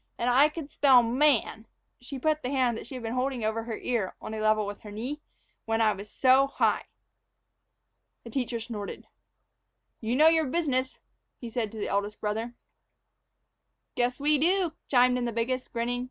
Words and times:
And 0.17 0.31
I 0.31 0.49
could 0.49 0.71
spell 0.71 1.03
'man'" 1.03 1.67
she 1.99 2.17
put 2.17 2.41
the 2.41 2.49
hand 2.49 2.75
that 2.75 2.87
she 2.87 2.95
had 2.95 3.03
been 3.03 3.13
holding 3.13 3.45
over 3.45 3.65
her 3.65 3.77
ear 3.77 4.15
on 4.19 4.33
a 4.33 4.39
level 4.41 4.65
with 4.65 4.79
her 4.81 4.89
knee 4.89 5.21
"when 5.65 5.79
I 5.79 5.93
was 5.93 6.09
so 6.09 6.47
high." 6.47 6.85
The 8.23 8.31
teacher 8.31 8.59
snorted. 8.59 9.05
"You 9.99 10.15
know 10.15 10.27
your 10.27 10.45
own 10.45 10.51
business," 10.51 10.97
he 11.37 11.51
said 11.51 11.71
to 11.73 11.77
the 11.77 11.87
eldest 11.89 12.19
brother. 12.19 12.55
"Guess 13.93 14.19
we 14.19 14.39
do," 14.39 14.73
chimed 14.87 15.19
in 15.19 15.25
the 15.25 15.31
biggest, 15.31 15.71
grinning. 15.71 15.99